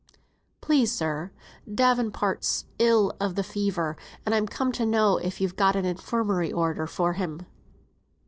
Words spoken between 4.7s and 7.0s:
to know if you've got an Infirmary order